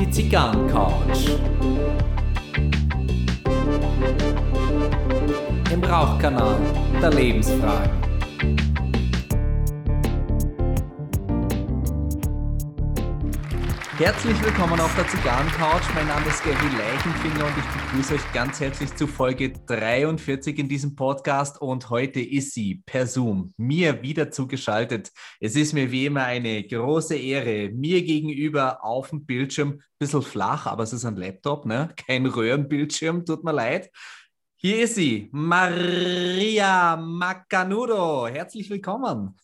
[0.00, 1.38] Die Zigarrencouch.
[5.70, 6.56] Im Rauchkanal
[7.02, 8.07] der Lebensfragen.
[13.98, 15.92] Herzlich willkommen auf der Zigarrencouch.
[15.92, 20.68] Mein Name ist Gary Leichenfinger und ich begrüße euch ganz herzlich zu Folge 43 in
[20.68, 21.60] diesem Podcast.
[21.60, 25.10] Und heute ist sie per Zoom mir wieder zugeschaltet.
[25.40, 30.22] Es ist mir wie immer eine große Ehre, mir gegenüber auf dem Bildschirm, ein bisschen
[30.22, 31.92] flach, aber es ist ein Laptop, ne?
[31.96, 33.90] kein Röhrenbildschirm, tut mir leid.
[34.54, 38.28] Hier ist sie, Maria Macanudo.
[38.28, 39.34] Herzlich willkommen.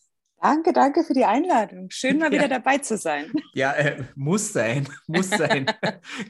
[0.44, 1.88] Danke, danke für die Einladung.
[1.88, 2.32] Schön mal ja.
[2.32, 3.32] wieder dabei zu sein.
[3.54, 5.64] Ja, äh, muss sein, muss sein.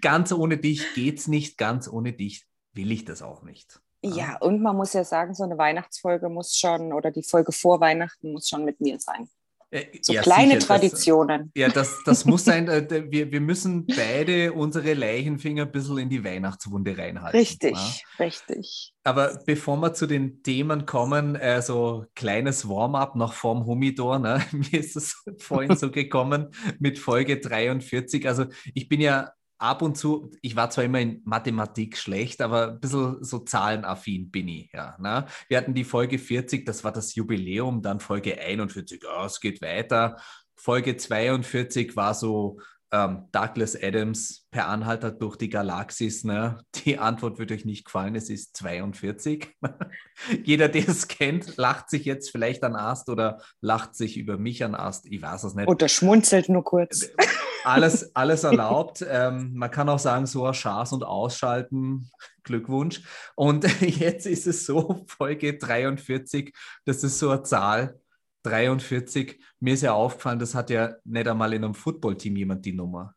[0.01, 3.81] ganz ohne dich geht's nicht, ganz ohne dich will ich das auch nicht.
[4.05, 7.81] Ja, und man muss ja sagen, so eine Weihnachtsfolge muss schon oder die Folge vor
[7.81, 9.29] Weihnachten muss schon mit mir sein.
[9.75, 11.51] Äh, so ja, kleine sicher, Traditionen.
[11.53, 12.69] Das, ja, das, das muss sein.
[12.69, 17.37] Äh, wir, wir müssen beide unsere Leichenfinger ein bisschen in die Weihnachtswunde reinhalten.
[17.37, 18.25] Richtig, ja?
[18.25, 18.95] richtig.
[19.03, 24.21] Aber bevor wir zu den Themen kommen, äh, so kleines Warm-up noch vorm Humidor.
[24.21, 24.41] Ne?
[24.53, 28.29] Mir ist es vorhin so gekommen mit Folge 43.
[28.29, 29.33] Also ich bin ja
[29.65, 34.31] ab und zu, ich war zwar immer in Mathematik schlecht, aber ein bisschen so zahlenaffin
[34.31, 34.71] bin ich.
[34.73, 35.27] Ja, ne?
[35.49, 39.63] Wir hatten die Folge 40, das war das Jubiläum, dann Folge 41, oh, es geht
[39.63, 40.17] weiter.
[40.55, 42.61] Folge 42 war so
[42.95, 46.23] ähm, Douglas Adams per Anhalter durch die Galaxis.
[46.23, 46.59] Ne?
[46.85, 49.53] Die Antwort wird euch nicht gefallen, es ist 42.
[50.45, 54.63] Jeder, der es kennt, lacht sich jetzt vielleicht an Ast oder lacht sich über mich
[54.63, 55.07] an Ast.
[55.07, 55.67] Ich weiß es nicht.
[55.67, 57.11] Oder schmunzelt nur kurz.
[57.67, 59.03] Alles, alles erlaubt.
[59.09, 62.11] ähm, man kann auch sagen, so Chance und Ausschalten.
[62.43, 63.01] Glückwunsch.
[63.37, 67.99] Und jetzt ist es so, Folge 43, das ist so eine Zahl,
[68.45, 69.41] 43.
[69.61, 73.15] Mir ist ja aufgefallen, das hat ja nicht einmal in einem Footballteam jemand die Nummer.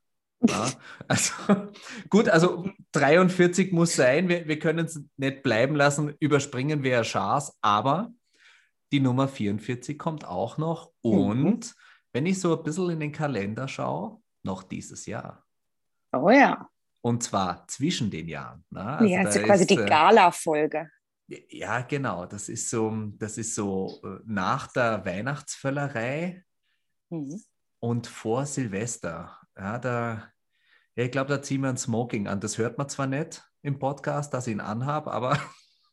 [0.47, 0.70] Ja,
[1.08, 1.33] also
[2.09, 4.30] gut, also 43 muss sein.
[4.30, 6.16] Wir, wir können es nicht bleiben lassen.
[6.20, 8.11] Überspringen ja Chance, aber
[8.92, 10.92] die Nummer 44 kommt auch noch.
[11.02, 11.60] Und mhm.
[12.14, 15.45] wenn ich so ein bisschen in den Kalender schaue, noch dieses Jahr.
[16.14, 16.70] Oh ja.
[17.02, 18.64] Und zwar zwischen den Jahren.
[18.70, 18.82] Ne?
[18.82, 20.89] Also ja, also quasi ist, die äh, Gala-Folge.
[21.27, 22.26] Ja, genau.
[22.26, 26.43] Das ist so, das ist so äh, nach der Weihnachtsvöllerei
[27.10, 27.42] mhm.
[27.80, 29.37] und vor Silvester.
[29.58, 30.32] Ja, da,
[30.95, 32.39] ja, ich glaube, da ziehen wir ein Smoking an.
[32.39, 35.37] Das hört man zwar nicht im Podcast, dass ich ihn anhabe, aber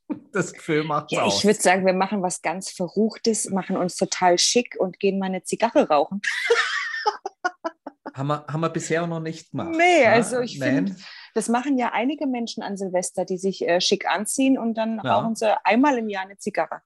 [0.33, 1.39] das Gefühl macht ja, aus.
[1.39, 5.27] Ich würde sagen, wir machen was ganz Verruchtes, machen uns total schick und gehen mal
[5.27, 6.21] eine Zigarre rauchen.
[8.15, 9.75] haben, wir, haben wir bisher noch nicht gemacht.
[9.77, 10.94] Nee, also ich finde
[11.34, 15.17] das machen ja einige Menschen an Silvester, die sich äh, schick anziehen und dann ja.
[15.17, 16.81] rauchen sie einmal im Jahr eine Zigarre.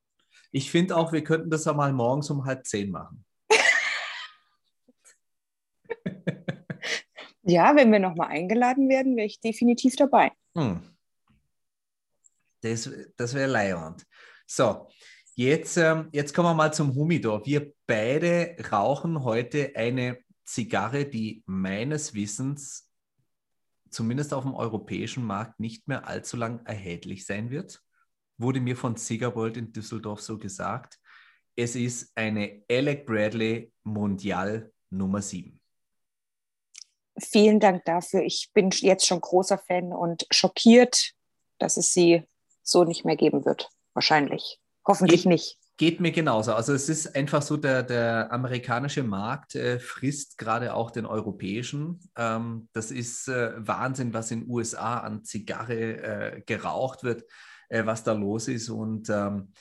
[0.50, 3.26] Ich finde auch, wir könnten das einmal morgens um halb zehn machen.
[7.42, 10.32] ja, wenn wir nochmal eingeladen werden, wäre ich definitiv dabei.
[10.56, 10.80] Hm.
[12.62, 14.06] Das, das wäre leiernd.
[14.46, 14.88] So,
[15.34, 17.44] jetzt, ähm, jetzt kommen wir mal zum Humidor.
[17.44, 22.87] Wir beide rauchen heute eine Zigarre, die meines Wissens
[23.90, 27.82] zumindest auf dem europäischen Markt nicht mehr allzu lang erhältlich sein wird.
[28.36, 30.98] Wurde mir von Sigabold in Düsseldorf so gesagt.
[31.56, 35.60] Es ist eine Alec Bradley Mondial Nummer 7.
[37.20, 38.22] Vielen Dank dafür.
[38.22, 41.14] Ich bin jetzt schon großer Fan und schockiert,
[41.58, 42.22] dass es sie
[42.62, 43.70] so nicht mehr geben wird.
[43.94, 44.60] Wahrscheinlich.
[44.86, 45.58] Hoffentlich Geht, nicht.
[45.78, 46.54] Geht mir genauso.
[46.54, 52.00] Also es ist einfach so, der, der amerikanische Markt äh, frisst gerade auch den europäischen.
[52.16, 55.76] Ähm, das ist äh, Wahnsinn, was in den USA an Zigarre
[56.36, 57.22] äh, geraucht wird,
[57.68, 58.70] äh, was da los ist.
[58.70, 59.52] Und ähm,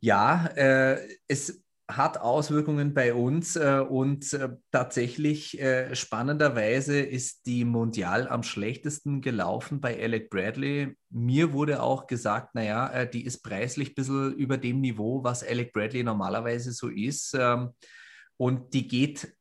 [0.00, 7.64] ja, äh, es hat Auswirkungen bei uns äh, und äh, tatsächlich äh, spannenderweise ist die
[7.64, 10.96] Mondial am schlechtesten gelaufen bei Alec Bradley.
[11.10, 15.44] Mir wurde auch gesagt, naja, äh, die ist preislich ein bisschen über dem Niveau, was
[15.44, 17.34] Alec Bradley normalerweise so ist.
[17.38, 17.70] Ähm,
[18.36, 19.34] und die geht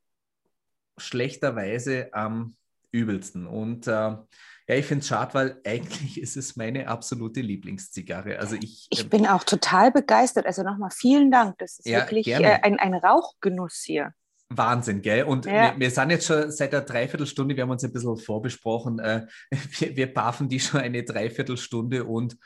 [0.97, 2.55] schlechterweise am
[2.91, 3.47] übelsten.
[3.47, 4.15] Und äh,
[4.71, 8.39] ja, ich finde es schade, weil eigentlich ist es meine absolute Lieblingszigarre.
[8.39, 10.45] Also ich, ich ähm, bin auch total begeistert.
[10.45, 11.57] Also nochmal vielen Dank.
[11.57, 14.13] Das ist ja, wirklich äh, ein, ein Rauchgenuss hier.
[14.47, 15.25] Wahnsinn, gell?
[15.25, 15.73] Und ja.
[15.73, 19.27] wir, wir, sind jetzt schon seit einer Dreiviertelstunde, wir haben uns ein bisschen vorbesprochen, äh,
[19.79, 22.37] wir, wir paffen die schon eine Dreiviertelstunde und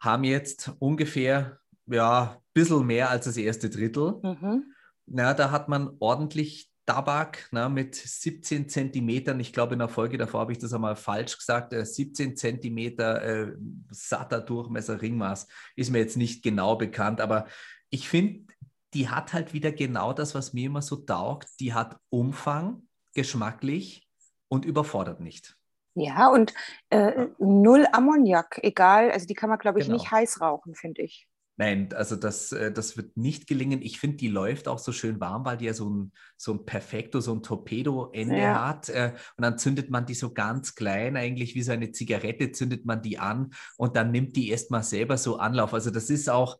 [0.00, 4.20] haben jetzt ungefähr, ja, ein bisschen mehr als das erste Drittel.
[4.22, 4.72] Mhm.
[5.04, 9.40] Na, da hat man ordentlich Tabak na, mit 17 Zentimetern.
[9.40, 11.72] Ich glaube, in der Folge davor habe ich das einmal falsch gesagt.
[11.72, 13.52] Äh, 17 Zentimeter äh,
[13.90, 17.46] satter Durchmesser, Ringmaß ist mir jetzt nicht genau bekannt, aber
[17.90, 18.52] ich finde,
[18.92, 21.48] die hat halt wieder genau das, was mir immer so taugt.
[21.60, 24.08] Die hat Umfang, geschmacklich
[24.48, 25.56] und überfordert nicht.
[25.94, 26.52] Ja, und
[26.90, 29.10] äh, null Ammoniak, egal.
[29.10, 29.96] Also die kann man, glaube ich, genau.
[29.96, 31.28] nicht heiß rauchen, finde ich.
[31.56, 33.80] Nein, also das, äh, das wird nicht gelingen.
[33.80, 36.64] Ich finde, die läuft auch so schön warm, weil die ja so ein, so ein
[36.64, 38.68] Perfekto, so ein Torpedo-Ende ja.
[38.68, 38.88] hat.
[38.88, 42.86] Äh, und dann zündet man die so ganz klein, eigentlich wie so eine Zigarette, zündet
[42.86, 45.74] man die an und dann nimmt die erstmal selber so Anlauf.
[45.74, 46.58] Also das ist auch,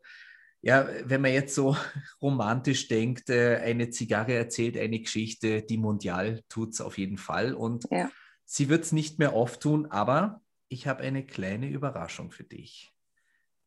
[0.63, 1.77] ja, wenn man jetzt so
[2.23, 7.55] romantisch denkt, äh, eine Zigarre erzählt eine Geschichte, die Mondial tut es auf jeden Fall.
[7.55, 8.11] Und ja.
[8.45, 12.93] sie wird es nicht mehr oft tun, aber ich habe eine kleine Überraschung für dich.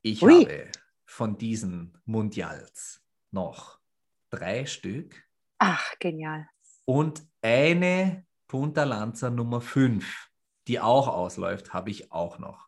[0.01, 0.45] Ich Ui.
[0.45, 0.71] habe
[1.07, 3.01] von diesen Mundials
[3.31, 3.79] noch
[4.29, 5.23] drei Stück.
[5.57, 6.47] Ach, genial.
[6.85, 10.29] Und eine Punta Lanza Nummer 5,
[10.67, 12.67] die auch ausläuft, habe ich auch noch.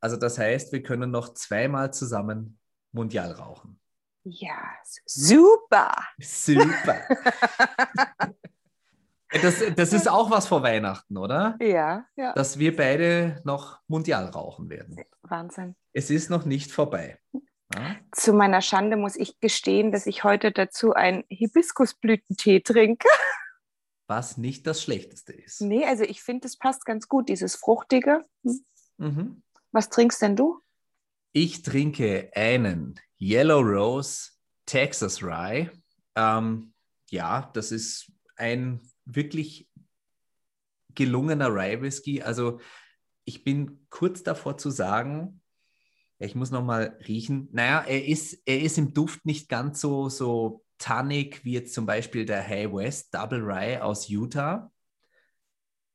[0.00, 2.58] Also das heißt, wir können noch zweimal zusammen
[2.90, 3.78] Mundial rauchen.
[4.24, 4.58] Ja,
[5.04, 5.94] super.
[6.18, 7.00] Super.
[9.42, 11.56] das, das ist auch was vor Weihnachten, oder?
[11.60, 12.32] Ja, ja.
[12.32, 14.96] Dass wir beide noch Mundial rauchen werden.
[15.22, 15.76] Wahnsinn.
[15.92, 17.18] Es ist noch nicht vorbei.
[17.74, 17.96] Ja?
[18.12, 23.08] Zu meiner Schande muss ich gestehen, dass ich heute dazu einen Hibiskusblütentee trinke.
[24.06, 25.60] Was nicht das Schlechteste ist.
[25.60, 28.24] Nee, also ich finde, es passt ganz gut, dieses Fruchtige.
[28.44, 28.64] Hm.
[28.98, 29.42] Mhm.
[29.70, 30.60] Was trinkst denn du?
[31.32, 34.32] Ich trinke einen Yellow Rose
[34.66, 35.70] Texas Rye.
[36.14, 36.74] Ähm,
[37.10, 39.68] ja, das ist ein wirklich
[40.94, 42.22] gelungener Rye Whisky.
[42.22, 42.60] Also
[43.24, 45.41] ich bin kurz davor zu sagen,
[46.24, 47.48] ich muss noch mal riechen.
[47.52, 51.86] Naja, er ist, er ist im Duft nicht ganz so, so tannig wie jetzt zum
[51.86, 54.70] Beispiel der Hey West Double Rye aus Utah.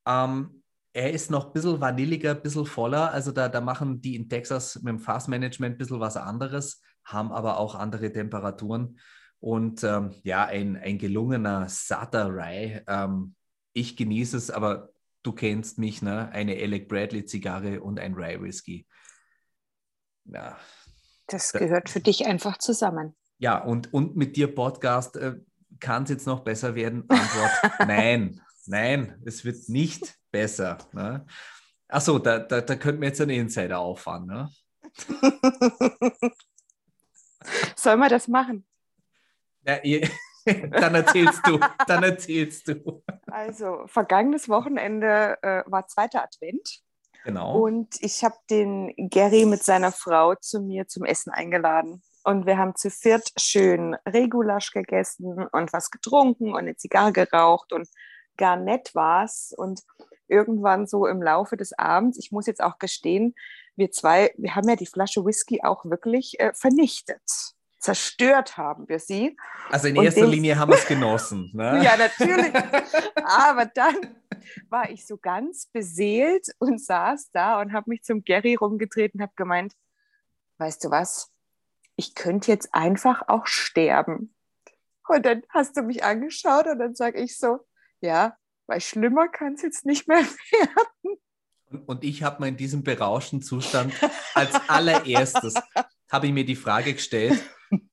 [0.06, 0.64] Ähm,
[0.94, 3.12] er ist noch ein bisschen vanilliger, ein bisschen voller.
[3.12, 7.32] Also da, da machen die in Texas mit dem Fassmanagement ein bisschen was anderes, haben
[7.32, 9.00] aber auch andere Temperaturen.
[9.40, 12.82] Und ähm, ja, ein, ein gelungener, satter Rye.
[12.88, 13.36] Ähm,
[13.74, 14.90] ich genieße es, aber
[15.22, 16.30] du kennst mich, ne?
[16.30, 18.88] Eine Alec Bradley Zigarre und ein Rye Whisky.
[20.32, 20.58] Ja.
[21.28, 23.16] Das gehört für dich einfach zusammen.
[23.38, 25.36] Ja, und, und mit dir Podcast äh,
[25.80, 27.04] kann es jetzt noch besser werden?
[27.10, 27.52] Antwort:
[27.88, 30.78] Nein, nein, es wird nicht besser.
[30.94, 31.26] Ne?
[31.88, 34.26] Achso, da, da, da könnten wir jetzt einen Insider auffahren.
[34.26, 34.50] Ne?
[37.76, 38.66] Sollen wir das machen?
[39.62, 40.10] Ja, ihr,
[40.72, 43.04] dann erzählst du, dann erzählst du.
[43.28, 46.82] Also, vergangenes Wochenende äh, war zweiter Advent.
[47.28, 47.60] Genau.
[47.60, 52.02] Und ich habe den Gary mit seiner Frau zu mir zum Essen eingeladen.
[52.24, 57.74] Und wir haben zu viert schön Regulasch gegessen und was getrunken und eine Zigarre geraucht
[57.74, 57.90] und
[58.38, 59.54] gar nett war es.
[59.58, 59.82] Und
[60.30, 63.36] irgendwann so im Laufe des Abends, ich muss jetzt auch gestehen,
[63.76, 67.57] wir zwei, wir haben ja die Flasche Whisky auch wirklich äh, vernichtet.
[67.88, 69.38] Zerstört haben wir sie.
[69.70, 71.52] Also in erster Linie haben wir es genossen.
[71.54, 71.82] Ne?
[71.86, 72.54] ja, natürlich.
[73.24, 73.96] Aber dann
[74.68, 79.22] war ich so ganz beseelt und saß da und habe mich zum Gary rumgedreht und
[79.22, 79.72] habe gemeint,
[80.58, 81.32] weißt du was,
[81.96, 84.36] ich könnte jetzt einfach auch sterben.
[85.08, 87.60] Und dann hast du mich angeschaut und dann sage ich so,
[88.02, 88.36] ja,
[88.66, 90.18] weil schlimmer kann es jetzt nicht mehr
[90.52, 91.20] werden.
[91.72, 93.94] Und, und ich habe mir in diesem berauschenden Zustand
[94.34, 95.54] als allererstes
[96.12, 97.42] habe ich mir die Frage gestellt,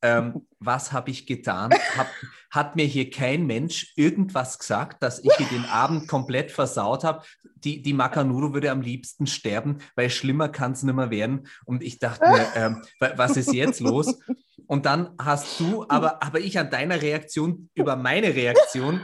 [0.02, 1.72] ähm, was habe ich getan?
[1.96, 2.08] Hab,
[2.50, 7.24] hat mir hier kein Mensch irgendwas gesagt, dass ich hier den Abend komplett versaut habe?
[7.56, 11.48] Die, die Makanuro würde am liebsten sterben, weil schlimmer kann es nicht mehr werden.
[11.64, 12.82] Und ich dachte mir, ähm,
[13.16, 14.18] was ist jetzt los?
[14.66, 19.00] Und dann hast du, aber, aber ich an deiner Reaktion über meine Reaktion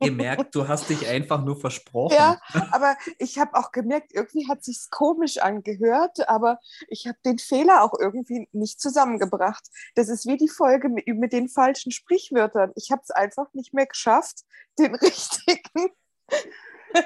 [0.00, 2.14] gemerkt, du hast dich einfach nur versprochen.
[2.14, 6.58] Ja, aber ich habe auch gemerkt, irgendwie hat sich komisch angehört, aber
[6.88, 9.64] ich habe den Fehler auch irgendwie nicht zusammengebracht.
[9.94, 12.72] Das ist wie die Folge mit, mit den falschen Sprichwörtern.
[12.74, 14.44] Ich habe es einfach nicht mehr geschafft,
[14.78, 15.90] den richtigen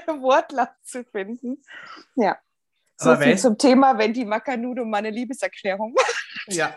[0.07, 1.63] Wortlaut zu finden.
[2.15, 2.39] Ja.
[3.03, 6.23] So viel zum Thema, wenn die Macanudo meine Liebeserklärung macht.
[6.49, 6.75] Ja,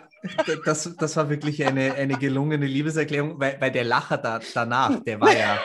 [0.66, 5.20] das, das war wirklich eine, eine gelungene Liebeserklärung, weil, weil der Lacher da, danach, der
[5.20, 5.60] war ja,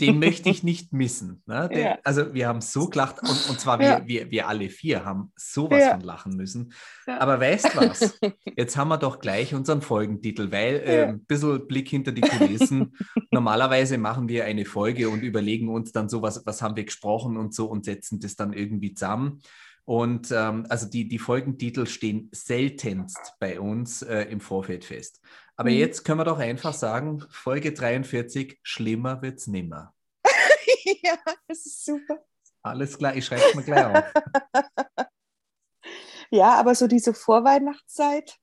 [0.00, 1.42] den möchte ich nicht missen.
[1.46, 1.68] Ne?
[1.72, 1.98] Der, ja.
[2.04, 4.02] Also wir haben so gelacht und, und zwar wir, ja.
[4.06, 5.92] wir, wir alle vier haben sowas ja.
[5.92, 6.72] von lachen müssen.
[7.06, 8.18] Aber weißt was?
[8.56, 12.96] Jetzt haben wir doch gleich unseren Folgentitel, weil äh, ein bisschen Blick hinter die Kulissen.
[13.30, 17.36] Normalerweise machen wir eine Folge und überlegen uns dann so, was, was haben wir gesprochen
[17.36, 19.40] und so und setzen das dann irgendwie zusammen.
[19.90, 25.20] Und ähm, also die, die Folgentitel stehen seltenst bei uns äh, im Vorfeld fest.
[25.56, 25.78] Aber mhm.
[25.78, 29.92] jetzt können wir doch einfach sagen, Folge 43, schlimmer wird's nimmer.
[31.02, 31.18] ja,
[31.48, 32.24] das ist super.
[32.62, 34.04] Alles klar, ich schreibe es mir gleich auf.
[36.30, 38.38] ja, aber so diese Vorweihnachtszeit,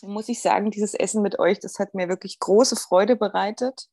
[0.00, 3.90] muss ich sagen, dieses Essen mit euch, das hat mir wirklich große Freude bereitet.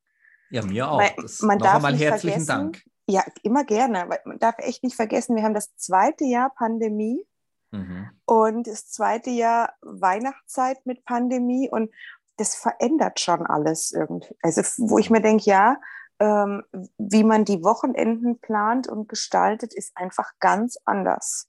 [0.49, 1.03] Ja, mir auch.
[1.17, 2.81] Das man noch einmal herzlichen Dank.
[3.09, 4.07] Ja, immer gerne.
[4.23, 7.25] Man darf echt nicht vergessen, wir haben das zweite Jahr Pandemie
[7.71, 8.07] mhm.
[8.25, 11.91] und das zweite Jahr Weihnachtszeit mit Pandemie und
[12.37, 14.37] das verändert schon alles irgendwie.
[14.43, 15.77] Also, wo ich mir denke, ja,
[16.19, 16.63] ähm,
[16.99, 21.47] wie man die Wochenenden plant und gestaltet, ist einfach ganz anders.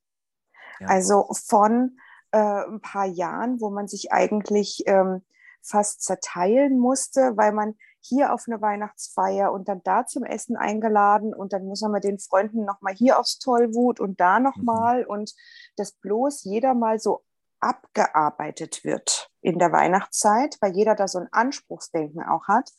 [0.79, 0.87] Ja.
[0.89, 1.99] Also von
[2.31, 5.23] äh, ein paar Jahren, wo man sich eigentlich ähm,
[5.61, 11.35] fast zerteilen musste, weil man hier auf eine Weihnachtsfeier und dann da zum Essen eingeladen
[11.35, 15.11] und dann muss man mit den Freunden nochmal hier aufs Tollwut und da nochmal mhm.
[15.11, 15.35] und
[15.77, 17.23] dass bloß jeder mal so
[17.61, 22.71] abgearbeitet wird in der Weihnachtszeit, weil jeder da so ein Anspruchsdenken auch hat.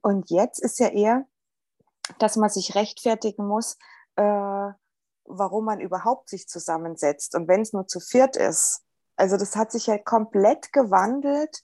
[0.00, 1.26] Und jetzt ist ja eher,
[2.18, 3.76] dass man sich rechtfertigen muss,
[4.16, 4.22] äh,
[5.24, 7.34] warum man überhaupt sich zusammensetzt.
[7.34, 8.82] Und wenn es nur zu viert ist.
[9.16, 11.62] Also das hat sich ja komplett gewandelt,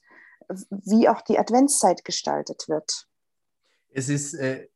[0.69, 3.07] wie auch die Adventszeit gestaltet wird.
[3.89, 4.67] Es ist, äh,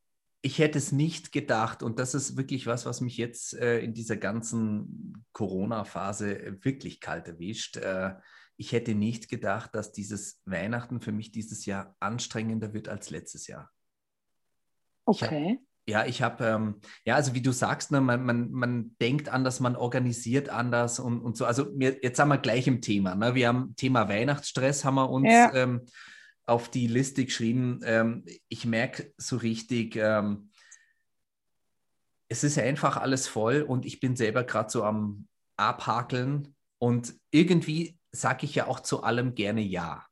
[0.41, 3.93] ich hätte es nicht gedacht, und das ist wirklich was, was mich jetzt äh, in
[3.93, 7.77] dieser ganzen Corona-Phase wirklich kalt erwischt.
[7.77, 8.15] Äh,
[8.57, 13.47] ich hätte nicht gedacht, dass dieses Weihnachten für mich dieses Jahr anstrengender wird als letztes
[13.47, 13.71] Jahr.
[15.05, 15.59] Okay.
[15.87, 19.59] Ja, ich habe, ähm, ja, also wie du sagst, ne, man, man, man denkt anders,
[19.59, 21.45] man organisiert anders und, und so.
[21.45, 23.13] Also wir, jetzt haben wir gleich im Thema.
[23.13, 23.35] Ne?
[23.35, 25.53] Wir haben Thema Weihnachtsstress, haben wir uns ja.
[25.53, 25.85] ähm,
[26.47, 27.81] auf die Liste geschrieben.
[27.83, 30.49] Ähm, ich merke so richtig, ähm,
[32.29, 37.99] es ist einfach alles voll und ich bin selber gerade so am Abhakeln und irgendwie
[38.11, 40.05] sage ich ja auch zu allem gerne Ja.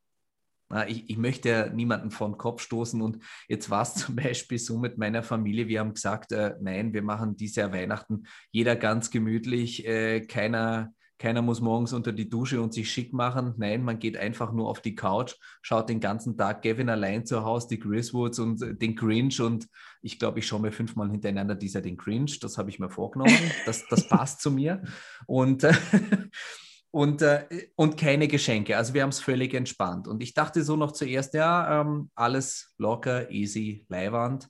[0.87, 3.01] Ich, ich möchte ja niemanden vor den Kopf stoßen.
[3.01, 6.93] Und jetzt war es zum Beispiel so mit meiner Familie, wir haben gesagt, äh, nein,
[6.93, 12.29] wir machen dieses Jahr Weihnachten, jeder ganz gemütlich, äh, keiner, keiner muss morgens unter die
[12.29, 13.53] Dusche und sich schick machen.
[13.57, 17.45] Nein, man geht einfach nur auf die Couch, schaut den ganzen Tag Gavin allein zu
[17.45, 19.39] Hause, die Griswoods und äh, den Grinch.
[19.39, 19.67] Und
[20.01, 23.37] ich glaube, ich schaue mir fünfmal hintereinander dieser den Grinch, das habe ich mir vorgenommen,
[23.65, 24.81] das, das passt zu mir.
[25.27, 25.65] Und
[26.93, 28.77] und, äh, und keine Geschenke.
[28.77, 30.07] Also wir haben es völlig entspannt.
[30.07, 34.47] Und ich dachte so noch zuerst, ja, ähm, alles locker, easy, Leiwand.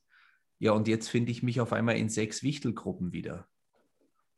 [0.59, 3.47] Ja, und jetzt finde ich mich auf einmal in sechs Wichtelgruppen wieder.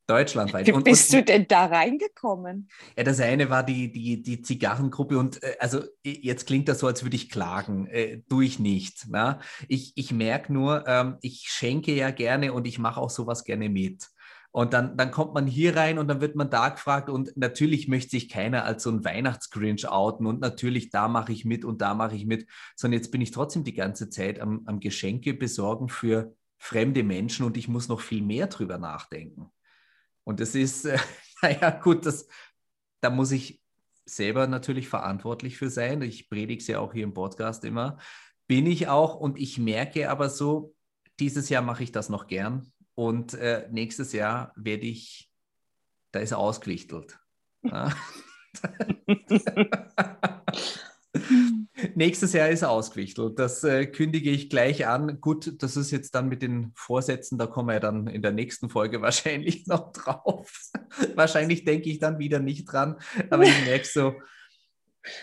[0.06, 0.68] Deutschlandweit.
[0.68, 2.70] Wie und, bist und, du denn da reingekommen?
[2.96, 6.86] Ja, das eine war die, die, die Zigarrengruppe und äh, also jetzt klingt das so,
[6.86, 7.88] als würde ich klagen.
[7.88, 9.08] Äh, tue ich nicht.
[9.10, 9.40] Na?
[9.68, 13.68] Ich, ich merke nur, ähm, ich schenke ja gerne und ich mache auch sowas gerne
[13.68, 14.10] mit.
[14.56, 17.90] Und dann, dann kommt man hier rein und dann wird man da gefragt und natürlich
[17.90, 21.82] möchte sich keiner als so ein Weihnachtsgrinch outen und natürlich da mache ich mit und
[21.82, 25.34] da mache ich mit, sondern jetzt bin ich trotzdem die ganze Zeit am, am Geschenke
[25.34, 29.52] besorgen für fremde Menschen und ich muss noch viel mehr drüber nachdenken.
[30.24, 31.00] Und das ist, äh,
[31.42, 32.26] naja, gut, das,
[33.02, 33.62] da muss ich
[34.06, 36.02] selber natürlich verantwortlich für sein.
[36.02, 37.98] Ich predige es ja auch hier im Podcast immer.
[38.48, 40.74] Bin ich auch und ich merke aber so,
[41.20, 45.30] dieses Jahr mache ich das noch gern und äh, nächstes Jahr werde ich,
[46.12, 47.20] da ist er ausgewichtelt.
[51.96, 53.40] Nächstes Jahr ist er ausgewichtelt.
[53.40, 55.20] Das äh, kündige ich gleich an.
[55.22, 58.32] Gut, das ist jetzt dann mit den Vorsätzen, da kommen wir ja dann in der
[58.32, 60.72] nächsten Folge wahrscheinlich noch drauf.
[61.16, 62.98] wahrscheinlich denke ich dann wieder nicht dran,
[63.30, 64.16] aber ich merke so,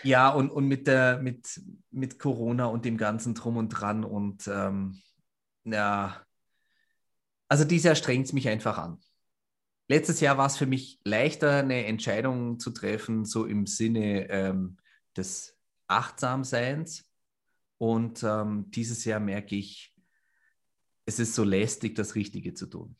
[0.03, 1.61] ja, und, und mit, der, mit,
[1.91, 5.01] mit Corona und dem ganzen Drum und Dran und ähm,
[5.65, 6.23] ja,
[7.53, 8.97] also dieses Jahr strengt es mich einfach an.
[9.87, 14.77] Letztes Jahr war es für mich leichter, eine Entscheidung zu treffen, so im Sinne ähm,
[15.15, 15.55] des
[15.85, 17.05] Achtsamseins.
[17.77, 19.93] Und ähm, dieses Jahr merke ich,
[21.05, 22.95] es ist so lästig, das Richtige zu tun.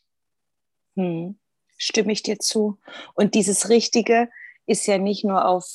[0.97, 1.39] Hm.
[1.77, 2.77] Stimme ich dir zu.
[3.15, 4.29] Und dieses Richtige
[4.67, 5.65] ist ja nicht nur auf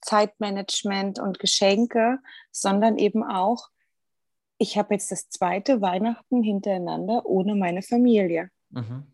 [0.00, 2.20] Zeitmanagement und Geschenke,
[2.52, 3.68] sondern eben auch
[4.58, 8.50] ich habe jetzt das zweite Weihnachten hintereinander ohne meine Familie.
[8.70, 9.12] Mhm.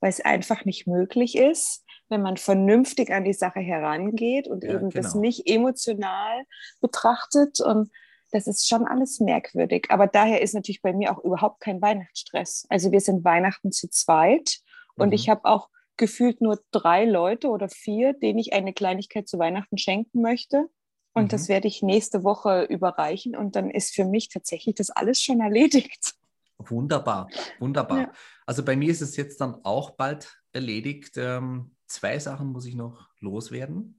[0.00, 4.74] Weil es einfach nicht möglich ist, wenn man vernünftig an die Sache herangeht und ja,
[4.74, 5.02] eben genau.
[5.02, 6.44] das nicht emotional
[6.80, 7.60] betrachtet.
[7.60, 7.90] Und
[8.30, 9.86] das ist schon alles merkwürdig.
[9.88, 12.66] Aber daher ist natürlich bei mir auch überhaupt kein Weihnachtsstress.
[12.68, 14.58] Also wir sind Weihnachten zu zweit
[14.96, 15.14] und mhm.
[15.14, 19.78] ich habe auch gefühlt nur drei Leute oder vier, denen ich eine Kleinigkeit zu Weihnachten
[19.78, 20.68] schenken möchte.
[21.16, 21.28] Und mhm.
[21.28, 25.40] das werde ich nächste Woche überreichen und dann ist für mich tatsächlich das alles schon
[25.40, 26.14] erledigt.
[26.58, 28.00] Wunderbar, wunderbar.
[28.00, 28.12] Ja.
[28.44, 31.14] Also bei mir ist es jetzt dann auch bald erledigt.
[31.16, 33.98] Ähm, zwei Sachen muss ich noch loswerden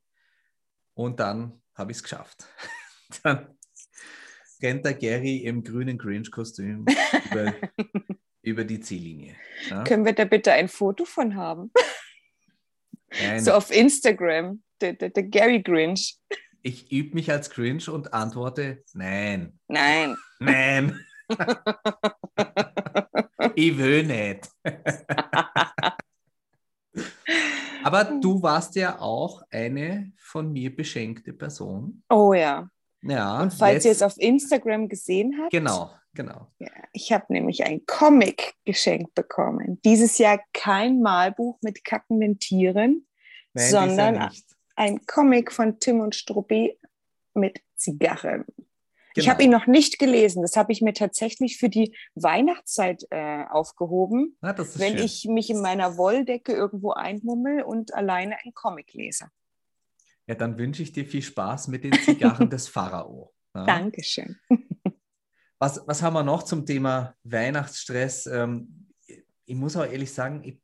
[0.93, 2.45] und dann habe ich es geschafft.
[3.23, 3.57] dann
[4.61, 6.85] rennt der Gary im grünen Grinch-Kostüm
[7.31, 7.55] über,
[8.43, 9.35] über, die Ziellinie.
[9.71, 9.83] Ja?
[9.85, 11.71] Können wir da bitte ein Foto von haben?
[13.09, 13.43] Nein.
[13.43, 16.19] So auf Instagram, der, der, der Gary Grinch
[16.61, 19.59] ich übe mich als Cringe und antworte nein.
[19.67, 20.15] Nein.
[20.39, 20.99] Nein.
[23.55, 24.49] ich will nicht.
[27.83, 32.03] Aber du warst ja auch eine von mir beschenkte Person.
[32.09, 32.69] Oh ja.
[33.01, 33.41] Ja.
[33.41, 35.51] Und falls ihr es auf Instagram gesehen habt.
[35.51, 36.47] Genau, genau.
[36.59, 39.79] Ja, ich habe nämlich ein Comic geschenkt bekommen.
[39.85, 43.07] Dieses Jahr kein Malbuch mit kackenden Tieren,
[43.53, 44.31] Nein, sondern.
[44.77, 46.79] Ein Comic von Tim und Struppi
[47.33, 48.45] mit Zigarren.
[49.15, 49.33] Ich Genau.
[49.33, 50.43] habe ihn noch nicht gelesen.
[50.43, 55.05] Das habe ich mir tatsächlich für die Weihnachtszeit äh, aufgehoben, Na, ist wenn schön.
[55.05, 59.31] ich mich in meiner Wolldecke irgendwo einmummel und alleine einen Comic lese.
[60.27, 63.33] Ja, dann wünsche ich dir viel Spaß mit den Zigarren des Pharao.
[63.55, 63.65] Ja.
[63.65, 64.37] Dankeschön.
[65.57, 68.27] Was, was haben wir noch zum Thema Weihnachtsstress?
[68.27, 68.87] Ähm,
[69.45, 70.61] ich muss auch ehrlich sagen, ich,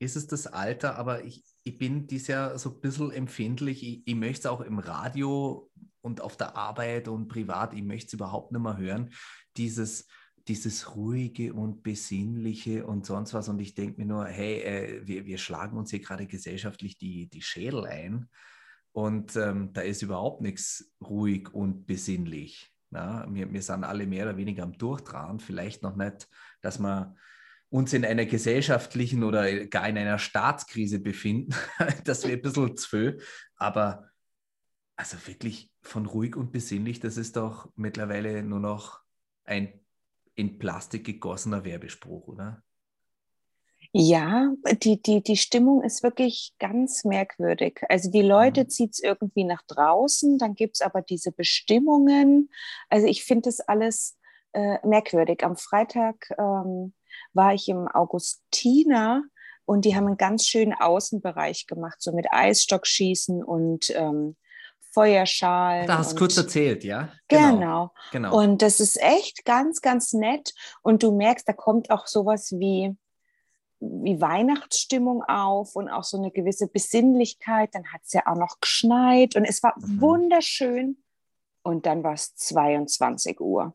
[0.00, 3.82] ist es das Alter, aber ich, ich bin dies Jahr so ein bisschen empfindlich.
[3.82, 5.68] Ich, ich möchte es auch im Radio
[6.00, 9.10] und auf der Arbeit und privat, ich möchte es überhaupt nicht mehr hören.
[9.56, 10.06] Dieses,
[10.46, 13.48] dieses ruhige und besinnliche und sonst was.
[13.48, 17.28] Und ich denke mir nur, hey, äh, wir, wir schlagen uns hier gerade gesellschaftlich die,
[17.28, 18.28] die Schädel ein.
[18.92, 22.70] Und ähm, da ist überhaupt nichts ruhig und besinnlich.
[22.92, 25.40] Ja, wir, wir sind alle mehr oder weniger am Durchdrahen.
[25.40, 26.28] Vielleicht noch nicht,
[26.60, 27.16] dass wir
[27.68, 31.54] uns in einer gesellschaftlichen oder gar in einer Staatskrise befinden.
[32.04, 33.20] das wäre ein bisschen viel.
[33.56, 34.10] Aber
[34.96, 39.00] also wirklich von ruhig und besinnlich, das ist doch mittlerweile nur noch
[39.44, 39.80] ein
[40.34, 42.62] in Plastik gegossener Werbespruch, oder?
[43.92, 47.80] Ja, die, die, die Stimmung ist wirklich ganz merkwürdig.
[47.88, 48.68] Also die Leute Mhm.
[48.68, 52.50] zieht es irgendwie nach draußen, dann gibt es aber diese Bestimmungen.
[52.90, 54.18] Also ich finde das alles
[54.52, 55.44] äh, merkwürdig.
[55.44, 56.92] Am Freitag ähm,
[57.32, 59.22] war ich im Augustiner
[59.64, 64.36] und die haben einen ganz schönen Außenbereich gemacht, so mit Eisstockschießen und ähm,
[64.92, 65.86] Feuerschalen.
[65.86, 67.10] Da hast du kurz erzählt, ja?
[67.28, 67.92] Genau.
[68.12, 68.34] genau.
[68.34, 70.54] Und das ist echt ganz, ganz nett.
[70.82, 72.96] Und du merkst, da kommt auch sowas wie,
[73.80, 77.74] wie Weihnachtsstimmung auf und auch so eine gewisse Besinnlichkeit.
[77.74, 80.00] Dann hat es ja auch noch geschneit und es war Mhm.
[80.00, 81.02] wunderschön.
[81.62, 83.74] Und dann war es 22 Uhr.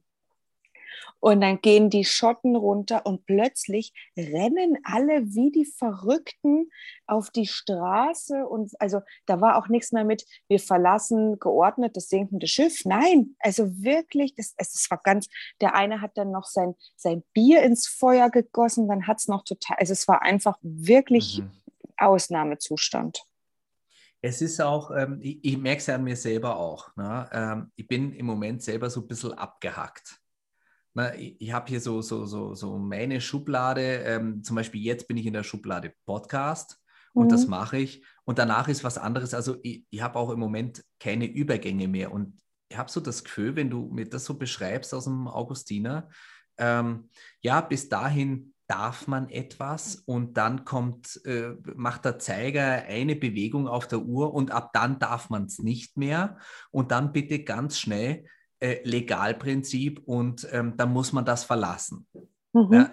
[1.20, 6.70] Und dann gehen die Schotten runter und plötzlich rennen alle wie die Verrückten
[7.08, 8.48] auf die Straße.
[8.48, 12.86] Und also da war auch nichts mehr mit, wir verlassen geordnet das sinkende Schiff.
[12.86, 15.28] Nein, also wirklich, das, es, war ganz,
[15.60, 19.44] der eine hat dann noch sein, sein Bier ins Feuer gegossen, dann hat es noch
[19.44, 21.52] total, also es war einfach wirklich Mhm.
[21.98, 23.26] Ausnahmezustand.
[24.22, 26.96] Es ist auch, ähm, ich, ich merke es ja an mir selber auch.
[26.96, 27.30] Ne?
[27.32, 30.21] Ähm, ich bin im Moment selber so ein bisschen abgehackt.
[30.94, 35.18] Na, ich habe hier so, so, so, so meine Schublade, ähm, zum Beispiel jetzt bin
[35.18, 36.78] ich in der Schublade Podcast
[37.14, 37.52] und das Mhm.
[37.52, 38.04] mache ich.
[38.26, 39.34] Und danach ist was anderes.
[39.34, 42.12] Also ich, ich habe auch im Moment keine Übergänge mehr.
[42.12, 46.10] Und ich habe so das Gefühl, wenn du mir das so beschreibst aus dem Augustiner,
[46.58, 47.10] ähm,
[47.42, 53.68] ja, bis dahin darf man etwas und dann kommt, äh, macht der Zeiger eine Bewegung
[53.68, 56.38] auf der Uhr und ab dann darf man es nicht mehr.
[56.72, 58.26] Und dann bitte ganz schnell
[58.62, 62.08] äh, Legalprinzip und ähm, dann muss man das verlassen.
[62.54, 62.74] Mhm.
[62.74, 62.92] Ja,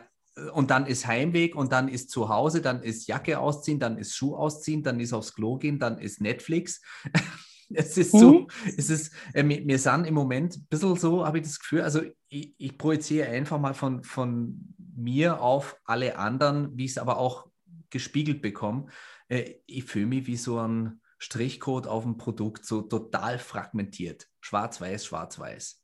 [0.52, 4.14] und dann ist Heimweg und dann ist zu Hause, dann ist Jacke ausziehen, dann ist
[4.14, 6.82] Schuh ausziehen, dann ist aufs Klo gehen, dann ist Netflix.
[7.74, 11.38] es ist so, es ist, äh, wir, wir sind im Moment ein bisschen so, habe
[11.38, 16.76] ich das Gefühl, also ich, ich projiziere einfach mal von, von mir auf alle anderen,
[16.76, 17.46] wie ich es aber auch
[17.90, 18.86] gespiegelt bekomme.
[19.28, 24.28] Äh, ich fühle mich wie so ein Strichcode auf dem Produkt, so total fragmentiert.
[24.48, 25.78] Schwarz-Weiß, schwarz-weiß.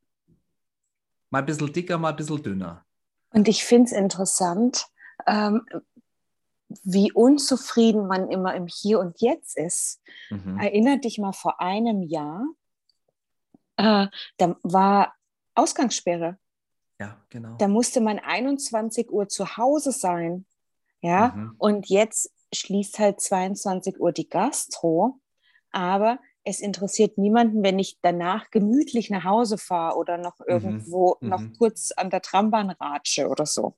[1.28, 2.86] Mal ein bisschen dicker, mal ein bisschen dünner.
[3.30, 4.86] Und ich finde es interessant,
[5.26, 5.66] ähm,
[6.82, 10.00] wie unzufrieden man immer im Hier und Jetzt ist.
[10.30, 10.58] Mhm.
[10.58, 12.42] Erinner dich mal vor einem Jahr,
[13.76, 14.06] äh,
[14.38, 15.14] da war
[15.54, 16.38] Ausgangssperre.
[16.98, 17.56] Ja, genau.
[17.58, 20.46] Da musste man 21 Uhr zu Hause sein.
[21.02, 21.54] Ja, Mhm.
[21.58, 25.20] und jetzt schließt halt 22 Uhr die Gastro.
[25.70, 31.28] Aber es interessiert niemanden, wenn ich danach gemütlich nach Hause fahre oder noch irgendwo Mhm.
[31.28, 33.76] noch kurz an der Trambahn ratsche oder so.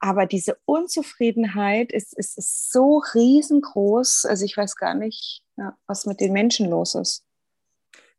[0.00, 4.24] Aber diese Unzufriedenheit ist, ist, ist so riesengroß.
[4.24, 7.24] Also ich weiß gar nicht, ja, was mit den Menschen los ist.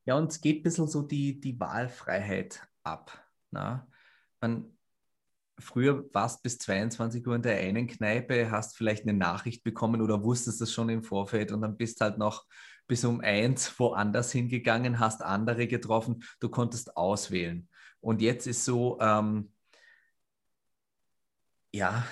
[0.05, 3.25] Ja, und es geht ein bisschen so die, die Wahlfreiheit ab.
[3.51, 3.87] Na?
[4.41, 4.77] Man,
[5.59, 10.23] früher warst bis 22 Uhr in der einen Kneipe, hast vielleicht eine Nachricht bekommen oder
[10.23, 12.45] wusstest es schon im Vorfeld und dann bist halt noch
[12.89, 17.69] bis um eins woanders hingegangen, hast andere getroffen, du konntest auswählen.
[18.01, 19.53] Und jetzt ist so, ähm,
[21.71, 22.03] ja,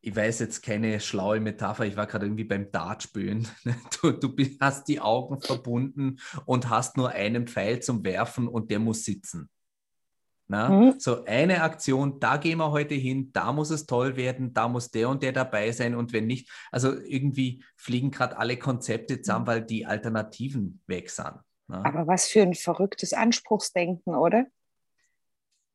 [0.00, 3.46] ich weiß jetzt keine schlaue Metapher, ich war gerade irgendwie beim Dartspielen.
[4.02, 8.78] Du, du hast die Augen verbunden und hast nur einen Pfeil zum Werfen und der
[8.78, 9.48] muss sitzen.
[10.46, 10.68] Na?
[10.68, 10.94] Mhm.
[10.98, 14.90] So eine Aktion, da gehen wir heute hin, da muss es toll werden, da muss
[14.90, 19.44] der und der dabei sein und wenn nicht, also irgendwie fliegen gerade alle Konzepte zusammen,
[19.44, 19.48] mhm.
[19.48, 21.34] weil die Alternativen weg sind.
[21.66, 21.82] Na?
[21.84, 24.46] Aber was für ein verrücktes Anspruchsdenken, oder?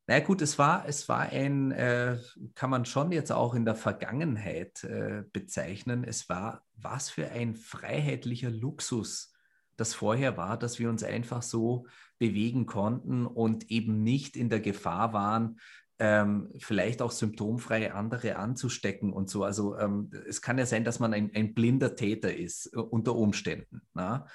[0.05, 2.17] Na gut, es war, es war ein, äh,
[2.55, 7.55] kann man schon jetzt auch in der Vergangenheit äh, bezeichnen, es war was für ein
[7.55, 9.34] freiheitlicher Luxus
[9.79, 11.88] das vorher war, dass wir uns einfach so
[12.19, 15.60] bewegen konnten und eben nicht in der Gefahr waren,
[15.99, 19.43] ähm, vielleicht auch symptomfrei andere anzustecken und so.
[19.43, 23.15] Also ähm, es kann ja sein, dass man ein, ein blinder Täter ist uh, unter
[23.15, 23.82] Umständen.
[23.93, 24.25] Na?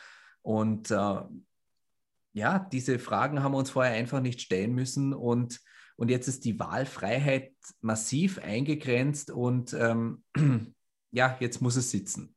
[0.43, 1.21] Und äh,
[2.35, 5.61] ja, diese Fragen haben wir uns vorher einfach nicht stellen müssen und,
[5.97, 10.23] und jetzt ist die Wahlfreiheit massiv eingegrenzt und ähm,
[11.13, 12.35] ja, jetzt muss es sitzen.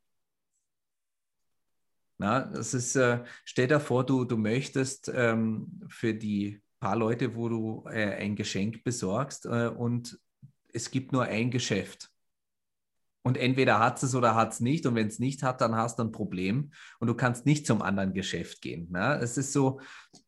[2.19, 7.36] Na, das ist, äh, stell dir vor, du, du möchtest ähm, für die paar Leute,
[7.36, 10.19] wo du äh, ein Geschenk besorgst äh, und
[10.73, 12.10] es gibt nur ein Geschäft.
[13.23, 14.86] Und entweder hat es oder hat es nicht.
[14.86, 17.82] Und wenn es nicht hat, dann hast du ein Problem und du kannst nicht zum
[17.82, 18.89] anderen Geschäft gehen.
[18.89, 19.19] Ne?
[19.21, 19.82] Es ist so,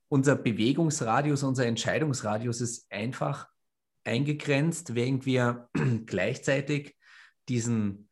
[0.10, 3.48] unser Bewegungsradius, unser Entscheidungsradius ist einfach
[4.04, 5.70] eingegrenzt, während wir
[6.06, 6.98] gleichzeitig
[7.48, 8.09] diesen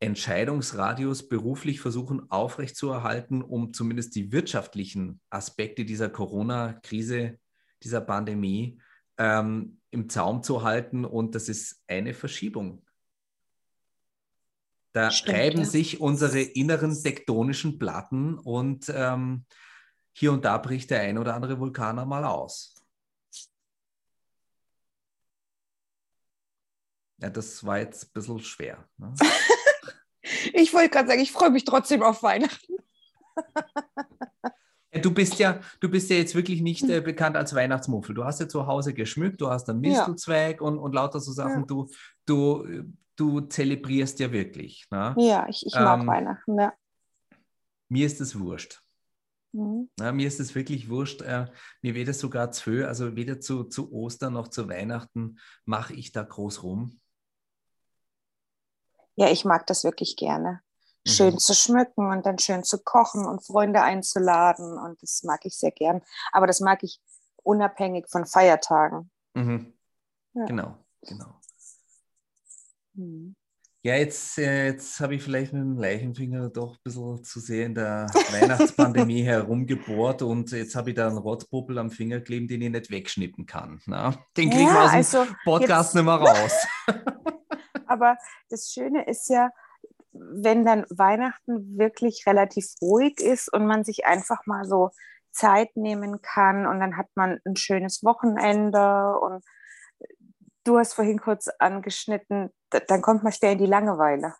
[0.00, 7.38] Entscheidungsradius beruflich versuchen aufrechtzuerhalten, um zumindest die wirtschaftlichen Aspekte dieser Corona-Krise,
[7.82, 8.80] dieser Pandemie
[9.18, 11.04] ähm, im Zaum zu halten.
[11.04, 12.82] Und das ist eine Verschiebung.
[14.92, 15.64] Da Stimmt, reiben ja.
[15.64, 19.44] sich unsere inneren tektonischen Platten und ähm,
[20.12, 22.74] hier und da bricht der ein oder andere Vulkan einmal aus.
[27.18, 28.88] Ja, das war jetzt ein bisschen schwer.
[28.96, 29.14] Ne?
[30.52, 32.74] Ich wollte gerade sagen, ich freue mich trotzdem auf Weihnachten.
[35.02, 38.14] Du bist ja, du bist ja jetzt wirklich nicht äh, bekannt als Weihnachtsmuffel.
[38.14, 40.66] Du hast ja zu Hause geschmückt, du hast einen Mistelzweig ja.
[40.66, 41.60] und, und lauter so Sachen.
[41.60, 41.66] Ja.
[41.66, 41.88] Du,
[42.26, 42.66] du,
[43.14, 44.86] du zelebrierst ja wirklich.
[44.90, 45.14] Ne?
[45.16, 46.72] Ja, ich, ich mag ähm, Weihnachten, ja.
[47.88, 48.82] Mir ist es wurscht.
[49.52, 49.88] Mhm.
[49.98, 51.22] Ja, mir ist es wirklich wurscht.
[51.22, 51.46] Äh,
[51.82, 56.22] mir weder sogar zu, also weder zu, zu Ostern noch zu Weihnachten mache ich da
[56.22, 57.00] groß rum
[59.16, 60.60] ja, ich mag das wirklich gerne.
[61.06, 61.38] Schön mhm.
[61.38, 64.78] zu schmücken und dann schön zu kochen und Freunde einzuladen.
[64.78, 66.02] Und das mag ich sehr gern.
[66.32, 67.00] Aber das mag ich
[67.42, 69.10] unabhängig von Feiertagen.
[69.34, 69.72] Mhm.
[70.34, 70.44] Ja.
[70.44, 71.40] Genau, genau.
[72.94, 73.34] Mhm.
[73.82, 77.64] Ja, jetzt, äh, jetzt habe ich vielleicht mit dem Leichenfinger doch ein bisschen zu sehr
[77.64, 82.60] in der Weihnachtspandemie herumgebohrt und jetzt habe ich da einen Rotzpuppel am Finger kleben, den
[82.60, 83.80] ich nicht wegschnippen kann.
[83.86, 84.14] Na?
[84.36, 85.94] Den kriegen ja, wir aus dem also Podcast jetzt...
[85.94, 86.52] nicht mehr raus.
[87.90, 88.16] aber
[88.48, 89.50] das Schöne ist ja,
[90.12, 94.90] wenn dann Weihnachten wirklich relativ ruhig ist und man sich einfach mal so
[95.32, 99.44] Zeit nehmen kann und dann hat man ein schönes Wochenende und
[100.64, 102.50] du hast vorhin kurz angeschnitten,
[102.88, 104.34] dann kommt man schnell in die Langeweile.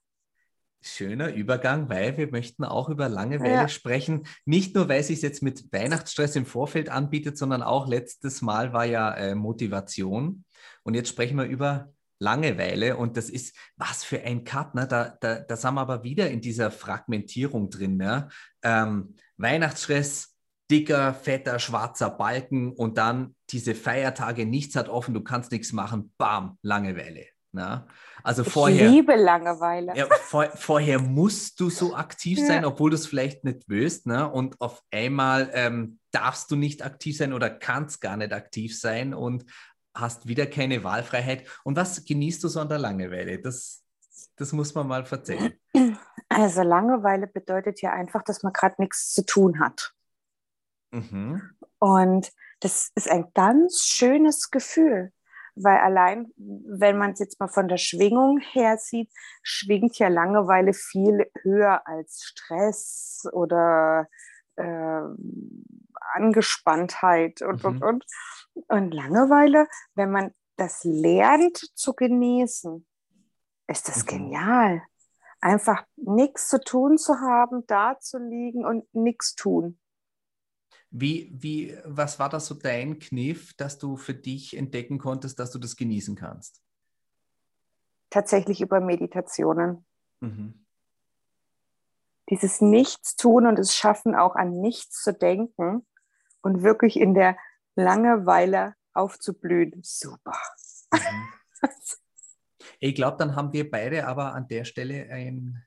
[0.82, 3.68] Schöner Übergang, weil wir möchten auch über Langeweile ja.
[3.68, 4.26] sprechen.
[4.46, 8.72] Nicht nur, weil es sich jetzt mit Weihnachtsstress im Vorfeld anbietet, sondern auch letztes Mal
[8.72, 10.44] war ja äh, Motivation.
[10.82, 14.74] Und jetzt sprechen wir über Langeweile und das ist was für ein Cut.
[14.74, 14.86] Ne?
[14.86, 17.96] Da, da, da sind wir aber wieder in dieser Fragmentierung drin.
[17.96, 18.28] Ne?
[18.62, 20.36] Ähm, Weihnachtsstress,
[20.70, 26.12] dicker, fetter, schwarzer Balken und dann diese Feiertage, nichts hat offen, du kannst nichts machen,
[26.18, 27.26] bam, Langeweile.
[27.52, 27.84] Ne?
[28.22, 28.88] Also ich vorher.
[28.88, 29.96] liebe Langeweile.
[29.96, 32.68] Ja, vor, vorher musst du so aktiv sein, ja.
[32.68, 34.06] obwohl du es vielleicht nicht willst.
[34.06, 34.30] Ne?
[34.30, 39.14] Und auf einmal ähm, darfst du nicht aktiv sein oder kannst gar nicht aktiv sein.
[39.14, 39.44] Und
[39.94, 41.46] hast wieder keine Wahlfreiheit.
[41.64, 43.40] Und was genießt du so an der Langeweile?
[43.40, 43.82] Das,
[44.36, 45.54] das muss man mal erzählen.
[46.28, 49.94] Also Langeweile bedeutet ja einfach, dass man gerade nichts zu tun hat.
[50.92, 51.42] Mhm.
[51.78, 55.12] Und das ist ein ganz schönes Gefühl,
[55.54, 59.10] weil allein, wenn man es jetzt mal von der Schwingung her sieht,
[59.42, 64.06] schwingt ja Langeweile viel höher als Stress oder
[64.56, 65.02] äh,
[66.14, 67.70] Angespanntheit und, mhm.
[67.70, 68.04] und, und.
[68.68, 72.86] Und Langeweile, wenn man das lernt zu genießen,
[73.68, 74.06] ist das mhm.
[74.06, 74.82] genial.
[75.40, 79.78] Einfach nichts zu tun zu haben, da zu liegen und nichts tun.
[80.90, 85.50] Wie, wie, was war das so dein Kniff, dass du für dich entdecken konntest, dass
[85.52, 86.60] du das genießen kannst?
[88.10, 89.86] Tatsächlich über Meditationen.
[90.18, 90.66] Mhm.
[92.28, 95.86] Dieses Nichtstun und es Schaffen, auch an nichts zu denken
[96.42, 97.36] und wirklich in der
[97.76, 99.80] Langeweile aufzublühen.
[99.82, 100.36] Super.
[100.92, 101.28] Mhm.
[102.82, 105.62] Ich glaube, dann haben wir beide aber an der Stelle ein,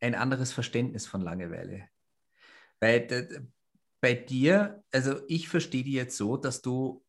[0.00, 1.88] ein anderes Verständnis von Langeweile.
[2.80, 3.48] Weil
[4.00, 7.02] bei dir, also ich verstehe die jetzt so, dass du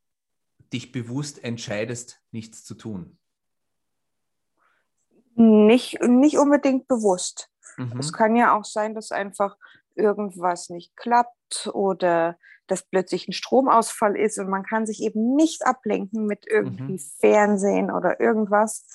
[0.72, 3.18] dich bewusst entscheidest, nichts zu tun?
[5.36, 7.50] Nicht, nicht unbedingt bewusst.
[7.78, 8.00] Mhm.
[8.00, 9.58] Es kann ja auch sein, dass einfach
[9.96, 15.66] irgendwas nicht klappt oder dass plötzlich ein Stromausfall ist und man kann sich eben nicht
[15.66, 17.00] ablenken mit irgendwie Mhm.
[17.20, 18.86] Fernsehen oder irgendwas.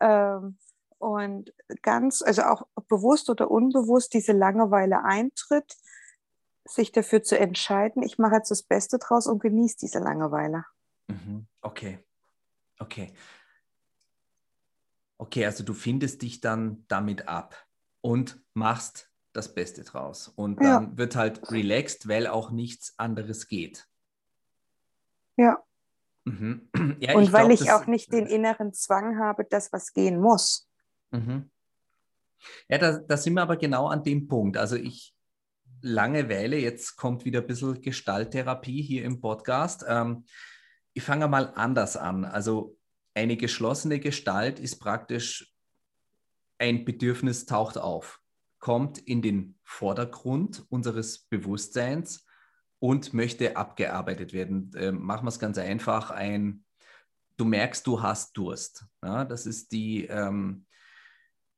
[0.00, 0.58] Ähm,
[0.98, 5.76] und ganz, also auch bewusst oder unbewusst diese Langeweile eintritt,
[6.64, 10.64] sich dafür zu entscheiden, ich mache jetzt das Beste draus und genieße diese Langeweile.
[11.08, 11.46] Mhm.
[11.62, 11.98] Okay.
[12.78, 13.12] Okay.
[15.18, 17.66] Okay, also du findest dich dann damit ab
[18.02, 20.28] und machst das Beste draus.
[20.28, 20.80] Und Ja.
[20.80, 23.86] dann wird halt relaxed, weil auch nichts anderes geht.
[25.36, 25.62] Ja.
[26.24, 26.68] Mhm.
[27.00, 30.68] Ja, und weil glaub, ich auch nicht den inneren Zwang habe, dass was gehen muss.
[31.10, 31.50] Mhm.
[32.68, 34.56] Ja, da, da sind wir aber genau an dem Punkt.
[34.56, 35.14] Also ich,
[35.82, 39.84] Langeweile, jetzt kommt wieder ein bisschen Gestalttherapie hier im Podcast.
[39.86, 40.24] Ähm,
[40.94, 42.24] ich fange mal anders an.
[42.24, 42.76] Also
[43.14, 45.54] eine geschlossene Gestalt ist praktisch
[46.58, 48.20] ein Bedürfnis taucht auf,
[48.58, 52.26] kommt in den Vordergrund unseres Bewusstseins
[52.78, 54.70] und möchte abgearbeitet werden.
[54.76, 56.10] Ähm, machen wir es ganz einfach.
[56.10, 56.64] Ein,
[57.36, 58.86] du merkst, du hast Durst.
[59.02, 60.66] Ja, das ist die, ähm,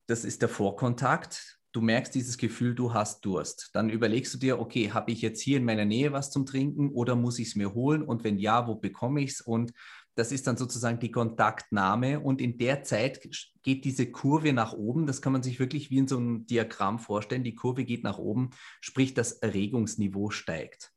[0.06, 1.58] das ist der Vorkontakt.
[1.72, 3.70] Du merkst dieses Gefühl, du hast Durst.
[3.74, 6.90] Dann überlegst du dir, okay, habe ich jetzt hier in meiner Nähe was zum Trinken
[6.90, 8.02] oder muss ich es mir holen?
[8.02, 9.40] Und wenn ja, wo bekomme ich es?
[9.40, 9.72] Und
[10.18, 12.18] das ist dann sozusagen die Kontaktnahme.
[12.18, 13.20] Und in der Zeit
[13.62, 15.06] geht diese Kurve nach oben.
[15.06, 17.44] Das kann man sich wirklich wie in so einem Diagramm vorstellen.
[17.44, 18.50] Die Kurve geht nach oben,
[18.80, 20.92] sprich das Erregungsniveau steigt.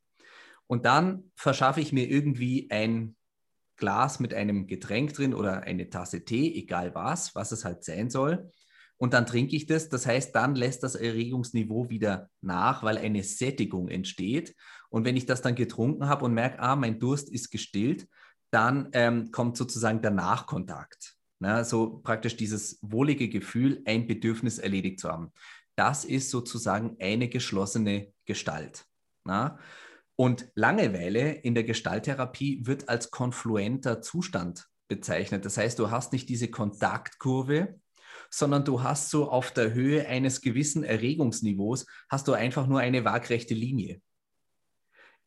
[0.66, 3.14] Und dann verschaffe ich mir irgendwie ein
[3.76, 8.10] Glas mit einem Getränk drin oder eine Tasse Tee, egal was, was es halt sein
[8.10, 8.50] soll.
[8.96, 9.88] Und dann trinke ich das.
[9.88, 14.56] Das heißt, dann lässt das Erregungsniveau wieder nach, weil eine Sättigung entsteht.
[14.90, 18.08] Und wenn ich das dann getrunken habe und merke, ah, mein Durst ist gestillt,
[18.52, 21.16] dann ähm, kommt sozusagen der Nachkontakt.
[21.40, 25.32] Na, so praktisch dieses wohlige Gefühl, ein Bedürfnis erledigt zu haben.
[25.74, 28.84] Das ist sozusagen eine geschlossene Gestalt.
[29.24, 29.58] Na?
[30.14, 35.44] Und Langeweile in der Gestalttherapie wird als konfluenter Zustand bezeichnet.
[35.44, 37.80] Das heißt, du hast nicht diese Kontaktkurve,
[38.30, 43.04] sondern du hast so auf der Höhe eines gewissen Erregungsniveaus, hast du einfach nur eine
[43.04, 44.00] waagrechte Linie.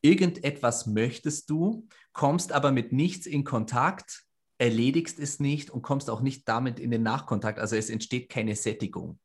[0.00, 4.24] Irgendetwas möchtest du, kommst aber mit nichts in Kontakt,
[4.56, 7.58] erledigst es nicht und kommst auch nicht damit in den Nachkontakt.
[7.58, 9.20] Also es entsteht keine Sättigung.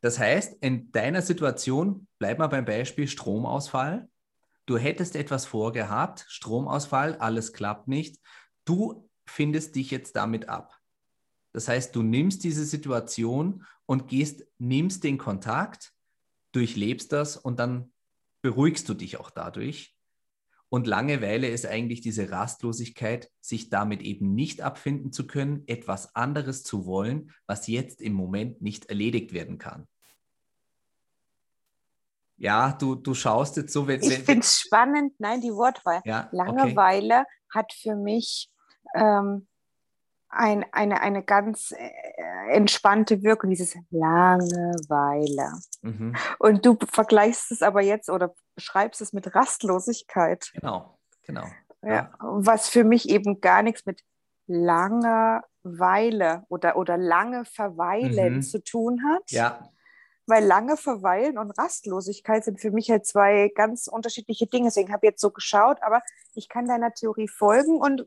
[0.00, 4.08] Das heißt, in deiner Situation, bleib mal beim Beispiel Stromausfall.
[4.64, 8.18] Du hättest etwas vorgehabt, Stromausfall, alles klappt nicht.
[8.64, 10.80] Du findest dich jetzt damit ab.
[11.52, 15.92] Das heißt, du nimmst diese Situation und gehst, nimmst den Kontakt,
[16.52, 17.92] durchlebst das und dann
[18.40, 19.94] beruhigst du dich auch dadurch.
[20.72, 26.62] Und Langeweile ist eigentlich diese Rastlosigkeit, sich damit eben nicht abfinden zu können, etwas anderes
[26.62, 29.86] zu wollen, was jetzt im Moment nicht erledigt werden kann.
[32.38, 34.02] Ja, du, du schaust jetzt so, wenn.
[34.02, 36.00] Ich finde es spannend, nein, die Wortwahl.
[36.06, 36.36] ja, okay.
[36.38, 38.50] Langeweile hat für mich
[38.94, 39.46] ähm,
[40.32, 41.90] ein, eine, eine ganz äh,
[42.50, 45.52] entspannte Wirkung, dieses Langeweile.
[45.82, 51.44] Mhm, Und du vergleichst es aber jetzt oder beschreibst es mit Rastlosigkeit, genau, genau.
[51.82, 52.10] ja.
[52.20, 54.02] was für mich eben gar nichts mit
[54.46, 58.42] Langeweile oder, oder lange Verweilen Mhm.
[58.42, 59.30] zu tun hat.
[59.30, 59.68] Ja,
[60.26, 64.68] Weil lange Verweilen und Rastlosigkeit sind für mich halt zwei ganz unterschiedliche Dinge.
[64.68, 66.00] Deswegen habe ich jetzt so geschaut, aber
[66.34, 68.06] ich kann deiner Theorie folgen und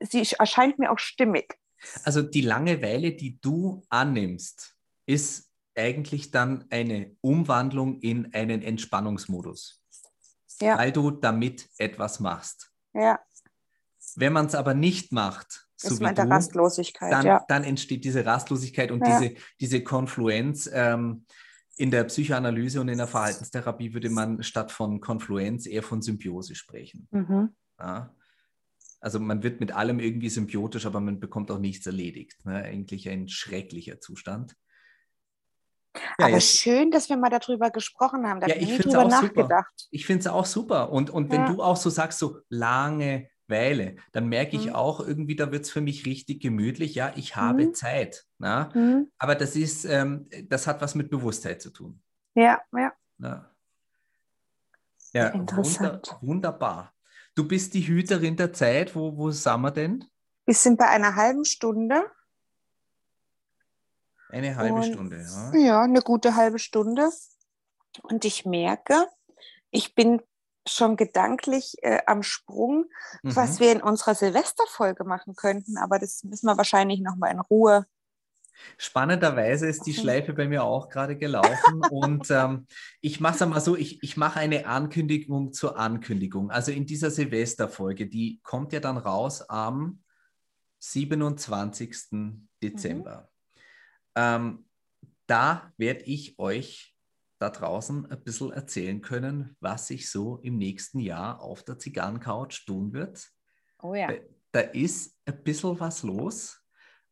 [0.00, 1.58] sie erscheint mir auch stimmig.
[2.04, 9.82] also die Langeweile, die du annimmst, ist eigentlich dann eine Umwandlung in einen Entspannungsmodus,
[10.60, 12.70] Ja, weil du damit etwas machst.
[12.94, 13.18] ja.
[14.14, 17.10] Wenn man es aber nicht macht, so ist wie du, Rastlosigkeit.
[17.12, 17.44] dann, ja.
[17.48, 19.18] dann entsteht diese Rastlosigkeit und Ja.
[19.20, 20.68] diese, diese Konfluenz.
[20.72, 21.24] Ähm,
[21.76, 26.54] in der Psychoanalyse und in der Verhaltenstherapie würde man statt von Konfluenz eher von Symbiose
[26.54, 27.08] sprechen.
[27.10, 27.54] Mhm.
[27.78, 28.14] Ja.
[29.02, 32.44] Also man wird mit allem irgendwie symbiotisch, aber man bekommt auch nichts erledigt.
[32.46, 32.54] Ne?
[32.62, 34.54] Eigentlich ein schrecklicher Zustand.
[35.94, 38.38] Ja, Aber jetzt- schön, dass wir mal darüber gesprochen haben.
[38.40, 39.22] Da Ja, habe ich nie drüber auch super.
[39.22, 39.88] nachgedacht.
[39.90, 40.92] Ich finde es auch super.
[40.92, 41.52] Und, und wenn Ja.
[41.52, 44.74] du auch so sagst, so Langeweile, dann merke ich Mhm.
[44.74, 46.94] auch irgendwie, da wird es für mich richtig gemütlich.
[46.94, 47.74] Ja, ich habe Mhm.
[47.74, 48.24] Zeit.
[48.38, 48.70] Na?
[48.72, 49.10] Mhm.
[49.18, 52.00] Aber das ist, ähm, das hat was mit Bewusstheit zu tun.
[52.36, 52.92] Ja, ja.
[53.18, 53.50] Ja,
[55.12, 56.06] ja Interessant.
[56.08, 56.94] wunder- wunderbar.
[57.34, 58.94] Du bist die Hüterin der Zeit.
[58.94, 60.04] Wo, wo sind wir denn?
[60.44, 62.10] Wir sind bei einer halben Stunde.
[64.28, 65.20] Eine halbe Und- Stunde.
[65.20, 65.58] Ja.
[65.58, 67.10] Ja, eine gute halbe Stunde.
[68.02, 69.06] Und ich merke,
[69.70, 70.22] ich bin
[70.66, 72.86] schon gedanklich äh, am Sprung,
[73.22, 73.36] mhm.
[73.36, 77.86] was wir in unserer Silvesterfolge machen könnten, aber das müssen wir wahrscheinlich nochmal in Ruhe.
[78.78, 82.66] Spannenderweise ist die Schleife bei mir auch gerade gelaufen und ähm,
[83.00, 86.50] ich mache es einmal so, ich, ich mache eine Ankündigung zur Ankündigung.
[86.50, 90.02] Also in dieser Silvesterfolge, die kommt ja dann raus am
[90.78, 92.48] 27.
[92.62, 93.22] Dezember.
[93.22, 93.52] Mhm.
[94.14, 94.64] Ähm,
[95.26, 96.94] da werde ich euch
[97.38, 102.64] da draußen ein bisschen erzählen können, was sich so im nächsten Jahr auf der Zigarrencouch
[102.66, 103.28] tun wird.
[103.80, 104.08] Oh ja.
[104.08, 104.14] Da,
[104.52, 106.61] da ist ein bisschen was los.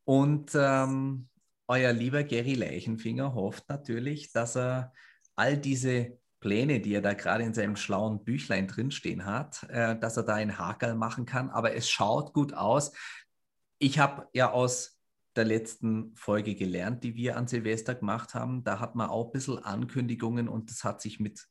[0.04, 1.28] Und ähm,
[1.68, 4.92] euer lieber Gary Leichenfinger hofft natürlich, dass er
[5.36, 10.16] all diese Pläne, die er da gerade in seinem schlauen Büchlein drinstehen hat, äh, dass
[10.16, 11.50] er da ein Hakel machen kann.
[11.50, 12.92] Aber es schaut gut aus.
[13.78, 14.98] Ich habe ja aus
[15.36, 18.64] der letzten Folge gelernt, die wir an Silvester gemacht haben.
[18.64, 21.46] Da hat man auch ein bisschen Ankündigungen und das hat sich mit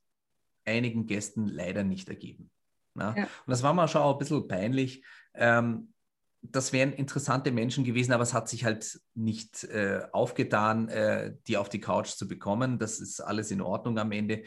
[0.64, 2.50] einigen Gästen leider nicht ergeben.
[2.98, 3.14] Ja.
[3.14, 5.04] Und das war mir schon auch ein bisschen peinlich.
[5.34, 5.94] Ähm,
[6.42, 11.56] das wären interessante Menschen gewesen, aber es hat sich halt nicht äh, aufgetan, äh, die
[11.56, 12.78] auf die Couch zu bekommen.
[12.78, 14.44] Das ist alles in Ordnung am Ende.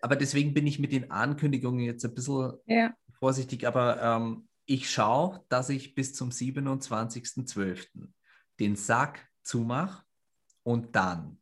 [0.00, 2.94] Aber deswegen bin ich mit den Ankündigungen jetzt ein bisschen ja.
[3.18, 3.66] vorsichtig.
[3.66, 7.86] Aber ähm, ich schaue, dass ich bis zum 27.12
[8.60, 10.04] den Sack zumache
[10.62, 11.38] und dann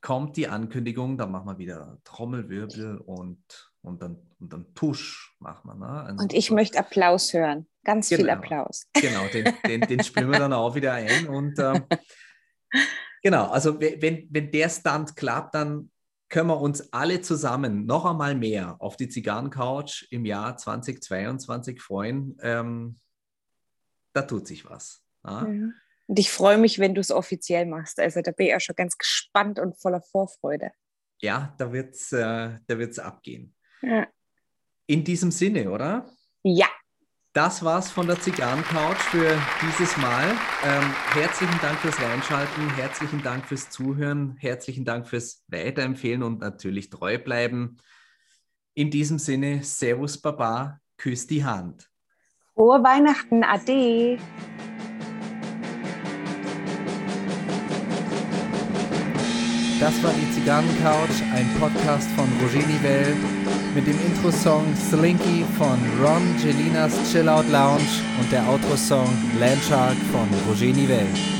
[0.00, 5.68] kommt die Ankündigung, dann machen wir wieder Trommelwirbel und, und, dann, und dann Tusch machen
[5.68, 5.74] wir.
[5.74, 5.88] Ne?
[5.88, 6.54] Also und ich so.
[6.54, 8.86] möchte Applaus hören, ganz genau, viel Applaus.
[9.00, 11.28] Genau, den, den, den spielen wir dann auch wieder ein.
[11.28, 11.84] Und ähm,
[13.22, 15.90] genau, also wenn, wenn der Stunt klappt, dann
[16.28, 22.36] können wir uns alle zusammen noch einmal mehr auf die Zigarrencouch im Jahr 2022 freuen.
[22.40, 23.00] Ähm,
[24.12, 25.02] da tut sich was.
[25.24, 25.46] Ja?
[25.46, 25.68] Ja.
[26.06, 28.00] Und ich freue mich, wenn du es offiziell machst.
[28.00, 30.72] Also da bin ich auch schon ganz gespannt und voller Vorfreude.
[31.20, 33.54] Ja, da wird es äh, abgehen.
[33.82, 34.06] Ja.
[34.86, 36.10] In diesem Sinne, oder?
[36.42, 36.66] Ja.
[37.32, 40.36] Das war's von der Zigarrencouch für dieses Mal.
[40.64, 46.90] Ähm, herzlichen Dank fürs Reinschalten, herzlichen Dank fürs Zuhören, herzlichen Dank fürs Weiterempfehlen und natürlich
[46.90, 47.76] treu bleiben.
[48.74, 51.88] In diesem Sinne, Servus Baba, küss die Hand.
[52.54, 54.18] Frohe Weihnachten, Ade.
[59.78, 63.39] Das war die Zigarrencouch, ein Podcast von Roger Nivelle
[63.74, 67.80] mit dem Intro-Song Slinky von Ron Gelinas Chill Out Lounge
[68.20, 71.39] und der Outro-Song Landshark von Roger Nivelle.